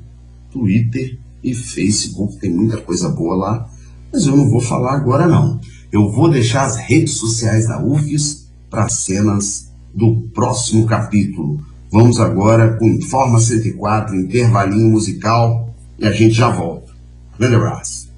[0.51, 3.69] Twitter e Facebook, tem muita coisa boa lá,
[4.11, 5.59] mas eu não vou falar agora não.
[5.91, 11.63] Eu vou deixar as redes sociais da UFES para cenas do próximo capítulo.
[11.93, 16.91] Vamos agora com Informa 104, intervalinho musical, e a gente já volta.
[17.37, 18.09] Grande abraço.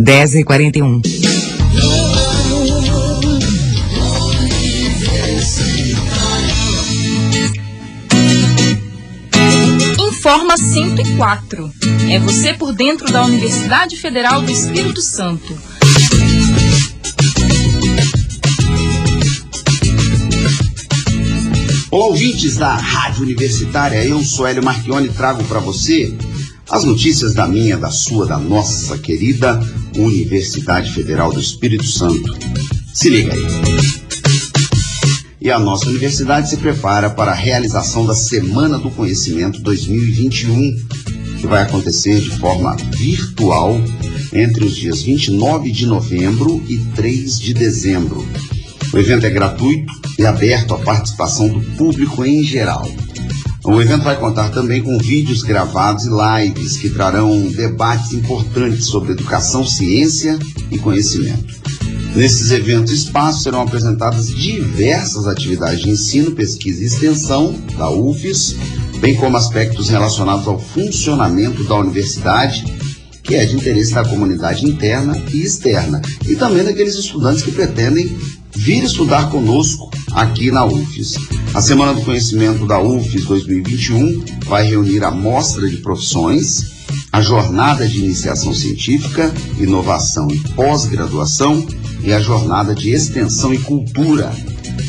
[0.00, 1.02] 10 e 41
[10.00, 11.70] Informa 104.
[12.10, 15.75] É você por dentro da Universidade Federal do Espírito Santo.
[21.96, 26.14] Olá, ouvintes da Rádio Universitária, eu sou Hélio Marchione e trago para você
[26.70, 29.58] as notícias da minha, da sua, da nossa querida
[29.96, 32.36] Universidade Federal do Espírito Santo.
[32.92, 33.46] Se liga aí.
[35.40, 40.76] E a nossa universidade se prepara para a realização da Semana do Conhecimento 2021,
[41.40, 43.80] que vai acontecer de forma virtual
[44.34, 48.22] entre os dias 29 de novembro e 3 de dezembro.
[48.92, 52.86] O evento é gratuito e aberto à participação do público em geral.
[53.64, 59.12] O evento vai contar também com vídeos gravados e lives que trarão debates importantes sobre
[59.12, 60.38] educação, ciência
[60.70, 61.54] e conhecimento.
[62.14, 68.56] Nesses eventos espaços serão apresentadas diversas atividades de ensino, pesquisa e extensão da UFES,
[69.00, 72.64] bem como aspectos relacionados ao funcionamento da universidade,
[73.22, 78.16] que é de interesse da comunidade interna e externa, e também daqueles estudantes que pretendem
[78.56, 81.16] vir estudar conosco aqui na UFES.
[81.54, 86.72] A Semana do Conhecimento da UFES 2021 vai reunir a mostra de profissões,
[87.12, 91.66] a jornada de iniciação científica, inovação e pós-graduação
[92.02, 94.32] e a jornada de extensão e cultura.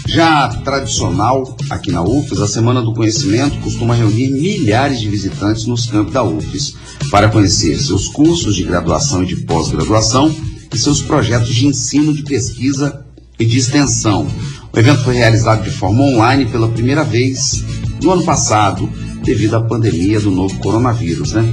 [0.07, 5.86] Já tradicional aqui na UFES, a Semana do Conhecimento costuma reunir milhares de visitantes nos
[5.86, 6.74] campos da UFES
[7.11, 10.34] para conhecer seus cursos de graduação e de pós-graduação
[10.74, 13.07] e seus projetos de ensino, de pesquisa
[13.39, 14.27] e de extensão.
[14.73, 17.63] O evento foi realizado de forma online pela primeira vez
[18.01, 18.89] no ano passado,
[19.23, 21.43] devido à pandemia do novo coronavírus, né?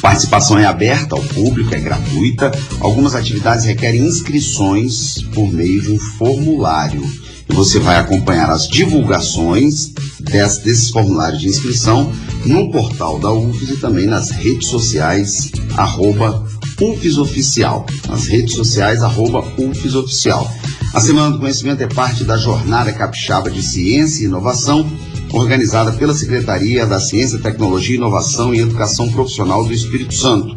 [0.00, 2.52] Participação é aberta ao público, é gratuita.
[2.78, 7.02] Algumas atividades requerem inscrições por meio de um formulário.
[7.48, 12.12] E você vai acompanhar as divulgações des, desses formulários de inscrição
[12.44, 16.46] no portal da UFES e também nas redes sociais, arroba
[16.80, 17.86] UFES Oficial.
[18.08, 20.50] Nas redes sociais, arroba UFES Oficial.
[20.92, 24.88] A Semana do Conhecimento é parte da Jornada Capixaba de Ciência e Inovação,
[25.32, 30.54] organizada pela Secretaria da Ciência, Tecnologia, Inovação e Educação Profissional do Espírito Santo.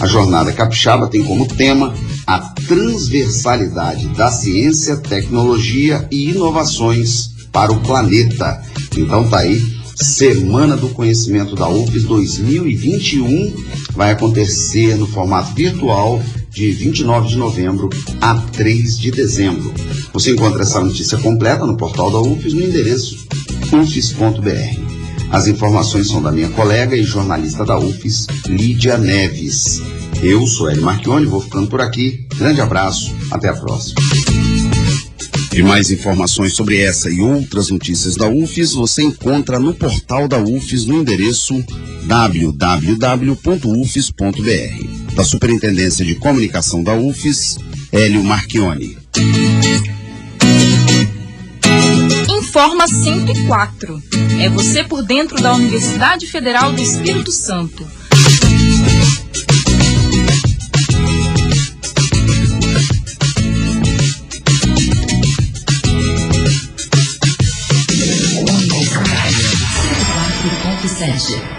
[0.00, 1.94] A Jornada Capixaba tem como tema
[2.26, 8.60] a transversalidade da ciência, tecnologia e inovações para o planeta.
[8.96, 13.54] Então tá aí, Semana do Conhecimento da UFES 2021
[13.92, 17.88] vai acontecer no formato virtual de 29 de novembro
[18.20, 19.72] a 3 de dezembro.
[20.12, 23.26] Você encontra essa notícia completa no portal da UFES no endereço
[23.72, 24.80] ufes.br.
[25.30, 29.80] As informações são da minha colega e jornalista da UFES, Lídia Neves.
[30.22, 32.26] Eu sou Hélio Marchione, vou ficando por aqui.
[32.36, 33.96] Grande abraço, até a próxima.
[35.56, 40.36] E mais informações sobre essa e outras notícias da UFES você encontra no portal da
[40.36, 41.64] UFES no endereço
[42.04, 43.54] www.ufes.br
[45.14, 47.56] da Superintendência de Comunicação da UFES,
[47.90, 48.98] Hélio Marchione.
[52.28, 54.02] Informa 104.
[54.38, 57.82] É você por dentro da Universidade Federal do Espírito Santo.
[71.14, 71.55] Sete.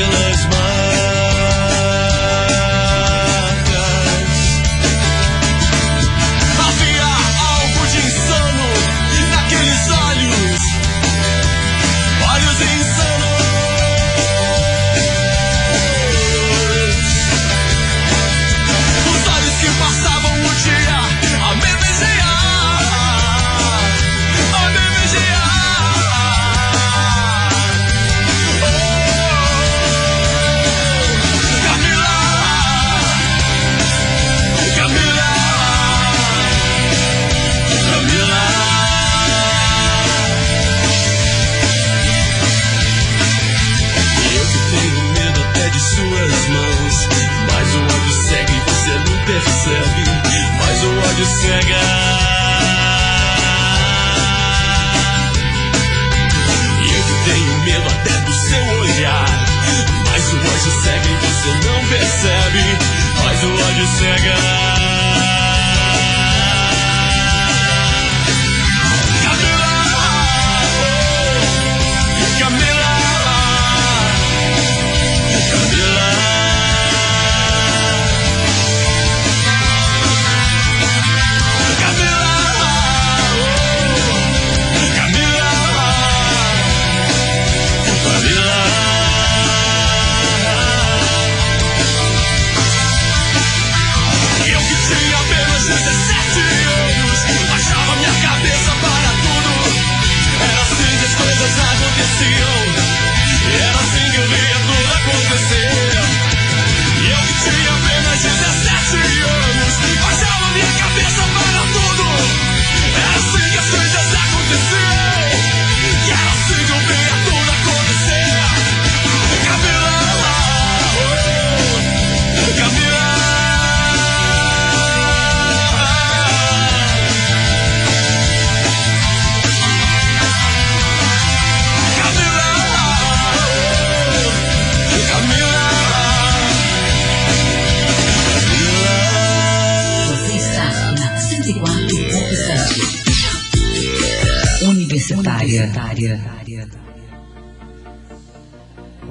[0.00, 0.89] till I smile.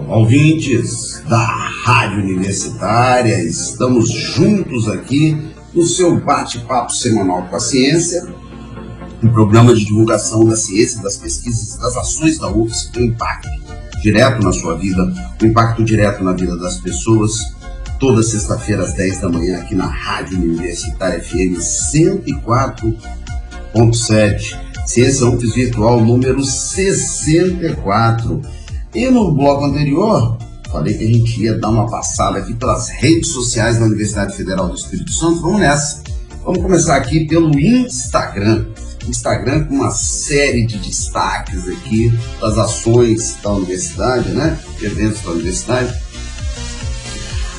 [0.09, 1.45] Ouvintes da
[1.83, 5.37] Rádio Universitária, estamos juntos aqui
[5.71, 8.25] no seu bate-papo semanal com a ciência,
[9.21, 13.47] um programa de divulgação da ciência, das pesquisas das ações da UFS com impacto
[14.01, 17.53] direto na sua vida, um impacto direto na vida das pessoas.
[17.99, 24.57] Toda sexta-feira às 10 da manhã aqui na Rádio Universitária FM 104.7.
[24.87, 28.41] Ciência UFS Virtual número 64.
[28.93, 30.37] E no bloco anterior,
[30.71, 34.67] falei que a gente ia dar uma passada aqui pelas redes sociais da Universidade Federal
[34.67, 35.41] do Espírito Santo.
[35.41, 36.03] Vamos nessa.
[36.43, 38.65] Vamos começar aqui pelo Instagram.
[39.07, 42.11] Instagram com uma série de destaques aqui
[42.41, 44.59] das ações da universidade, né?
[44.81, 45.93] Eventos da universidade.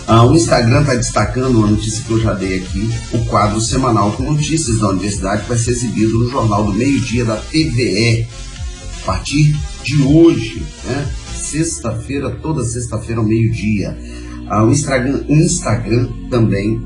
[0.08, 4.10] Ah, o Instagram está destacando uma notícia que eu já dei aqui, o quadro semanal
[4.12, 8.26] com notícias da universidade que vai ser exibido no Jornal do Meio-Dia da TVE,
[9.02, 11.08] a partir de hoje, né?
[11.40, 13.96] Sexta-feira, toda sexta-feira ao meio-dia.
[14.48, 16.80] Ah, o, Instagram, o Instagram também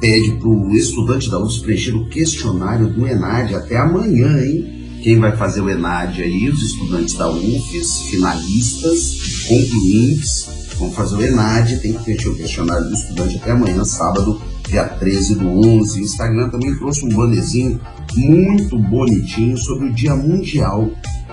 [0.00, 5.00] pede para o estudante da UFS preencher o questionário do ENAD até amanhã, hein?
[5.02, 6.48] Quem vai fazer o ENAD aí?
[6.48, 12.86] Os estudantes da UFS, finalistas, concluintes, Vamos fazer o ENAD, tem que fechar o questionário
[12.86, 16.00] do estudante até amanhã, sábado, dia 13 do 11.
[16.00, 17.80] O Instagram também trouxe um bannerzinho
[18.14, 20.88] muito bonitinho sobre o Dia Mundial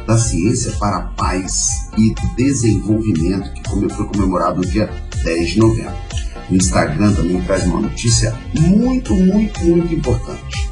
[0.05, 4.89] da Ciência para a Paz e Desenvolvimento, que foi comemorado no dia
[5.23, 5.95] 10 de novembro.
[6.49, 10.69] O Instagram também traz uma notícia muito, muito, muito importante.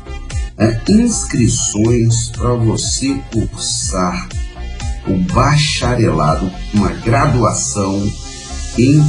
[0.58, 4.30] É, inscrições para você cursar
[5.08, 8.08] o bacharelado, uma graduação
[8.78, 9.04] em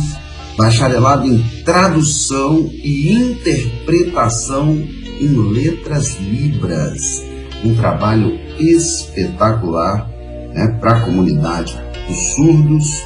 [0.56, 4.72] bacharelado em tradução e interpretação
[5.20, 7.22] em letras libras.
[7.62, 10.13] Um trabalho espetacular
[10.54, 11.76] né, para a comunidade
[12.08, 13.02] dos surdos,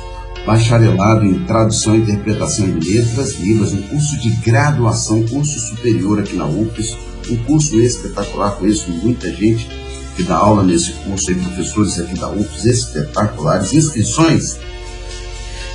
[0.47, 6.37] bacharelado em tradução e interpretação em letras libras, um curso de graduação, curso superior aqui
[6.37, 6.97] na UFES,
[7.31, 9.69] um curso espetacular, conheço muita gente
[10.17, 14.59] que dá aula nesse curso, aí, professores aqui da UFES espetaculares, inscrições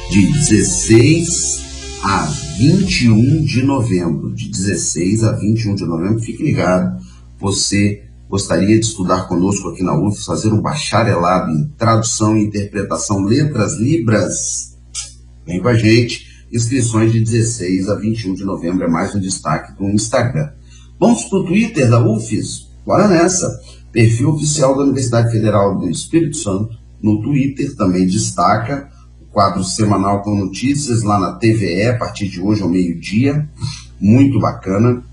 [0.09, 1.63] de 16
[2.03, 2.26] a
[2.57, 7.01] 21 de novembro, de 16 a 21 de novembro, fique ligado,
[7.39, 8.03] você
[8.34, 13.77] gostaria de estudar conosco aqui na UF, fazer um bacharelado em tradução e interpretação letras
[13.77, 14.75] libras,
[15.45, 16.47] vem com a gente.
[16.51, 20.49] Inscrições de 16 a 21 de novembro é mais um destaque do Instagram.
[20.99, 22.71] Vamos para o Twitter da UFES?
[22.84, 23.61] Bora nessa.
[23.91, 28.89] Perfil oficial da Universidade Federal do Espírito Santo no Twitter também destaca
[29.21, 33.47] o quadro semanal com notícias lá na TVE a partir de hoje ao meio-dia.
[34.01, 35.03] Muito bacana.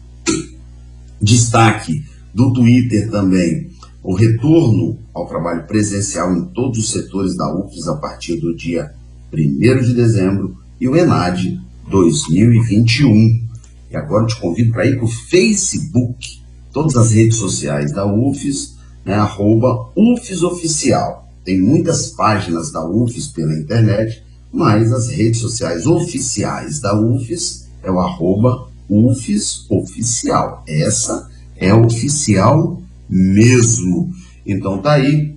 [1.21, 2.03] Destaque
[2.35, 3.71] do Twitter também
[4.03, 8.93] o retorno ao trabalho presencial em todos os setores da UFES a partir do dia
[9.33, 13.45] 1 de dezembro e o ENAD 2021.
[13.91, 16.41] E agora eu te convido para ir para o Facebook,
[16.73, 21.29] todas as redes sociais da UFES, né, arroba UFES Oficial.
[21.45, 24.23] Tem muitas páginas da UFES pela internet,
[24.53, 30.65] mas as redes sociais oficiais da UFES é o arroba UFES Oficial.
[30.67, 31.40] Essa é
[31.75, 34.13] oficial mesmo.
[34.47, 35.37] Então tá aí.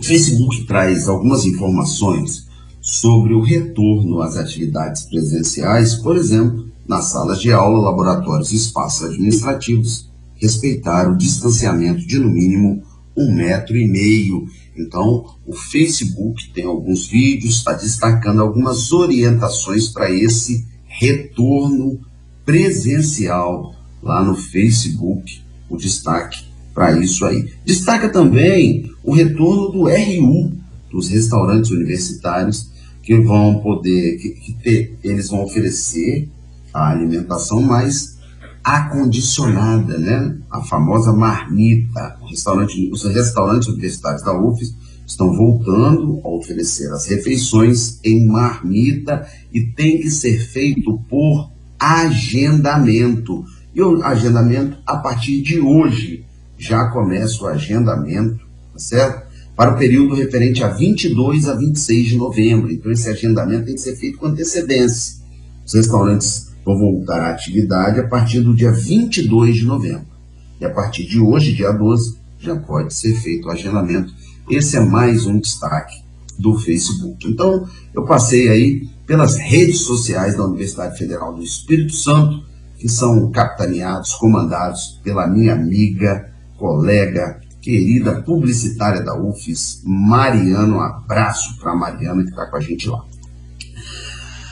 [0.00, 2.48] O Facebook traz algumas informações
[2.80, 9.04] sobre o retorno às atividades presenciais, por exemplo, nas salas de aula, laboratórios e espaços
[9.04, 12.82] administrativos, respeitar o distanciamento de no mínimo
[13.16, 14.48] um metro e meio.
[14.76, 22.00] Então, o Facebook tem alguns vídeos, está destacando algumas orientações para esse retorno
[22.44, 26.44] presencial lá no Facebook o destaque
[26.74, 27.52] para isso aí.
[27.64, 30.52] Destaca também o retorno do RU,
[30.90, 32.70] dos restaurantes universitários,
[33.02, 36.28] que vão poder, que, que ter, eles vão oferecer
[36.72, 38.16] a alimentação mais
[38.62, 40.36] acondicionada, né?
[40.50, 42.16] A famosa marmita.
[42.28, 44.74] Restaurante, os restaurantes universitários da UFES
[45.06, 53.44] estão voltando a oferecer as refeições em marmita e tem que ser feito por agendamento.
[53.74, 56.24] E o agendamento, a partir de hoje,
[56.58, 59.32] já começa o agendamento, tá certo?
[59.56, 62.70] Para o período referente a 22 a 26 de novembro.
[62.70, 65.16] Então, esse agendamento tem que ser feito com antecedência.
[65.64, 70.06] Os restaurantes vão voltar à atividade a partir do dia 22 de novembro.
[70.60, 74.12] E a partir de hoje, dia 12, já pode ser feito o agendamento.
[74.50, 76.02] Esse é mais um destaque
[76.38, 77.26] do Facebook.
[77.28, 82.51] Então, eu passei aí pelas redes sociais da Universidade Federal do Espírito Santo
[82.82, 90.78] que são capitaneados, comandados pela minha amiga, colega, querida publicitária da UFES, Mariano.
[90.78, 93.04] Um abraço para Mariana que está com a gente lá.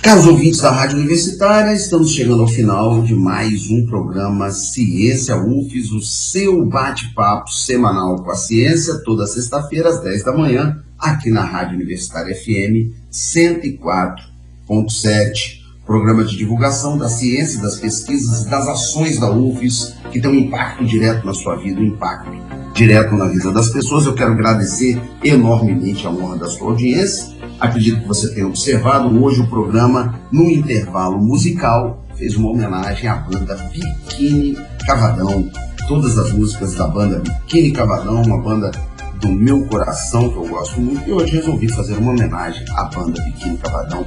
[0.00, 5.90] Caros ouvintes da Rádio Universitária, estamos chegando ao final de mais um programa Ciência UFES,
[5.90, 11.42] o seu bate-papo semanal com a ciência, toda sexta-feira às 10 da manhã, aqui na
[11.42, 15.59] Rádio Universitária FM 104.7
[15.90, 20.34] programa de divulgação da ciência, das pesquisas e das ações da UFES, que tem um
[20.36, 22.30] impacto direto na sua vida, um impacto
[22.72, 24.06] direto na vida das pessoas.
[24.06, 27.34] Eu quero agradecer enormemente a honra da sua audiência.
[27.58, 33.16] Acredito que você tenha observado hoje o programa, no intervalo musical, fez uma homenagem à
[33.16, 35.50] banda Biquíni Cavadão.
[35.88, 38.70] Todas as músicas da banda Biquíni Cavadão, uma banda
[39.20, 43.20] do meu coração que eu gosto muito, e hoje resolvi fazer uma homenagem à banda
[43.22, 44.06] Biquíni Cavadão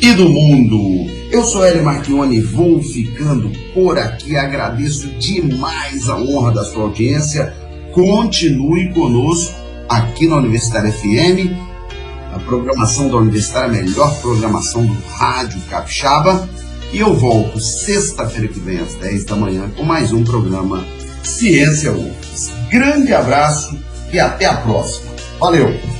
[0.00, 1.10] e do mundo.
[1.30, 4.36] Eu sou Hélio Marchione, vou ficando por aqui.
[4.36, 7.54] Agradeço demais a honra da sua audiência.
[7.92, 9.54] Continue conosco
[9.88, 11.52] aqui na Universitária FM.
[12.34, 16.48] A programação da Universitária, a melhor programação do Rádio Capixaba.
[16.92, 20.84] E eu volto sexta-feira que vem, às 10 da manhã, com mais um programa
[21.22, 22.52] Ciência UFES.
[22.70, 23.76] Grande abraço
[24.12, 25.10] e até a próxima.
[25.40, 25.95] Valeu!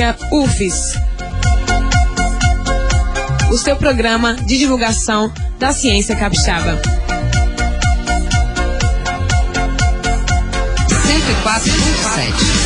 [0.00, 0.94] Ciência UFES.
[3.52, 6.80] O seu programa de divulgação da ciência capixaba.
[10.88, 12.59] 104.7.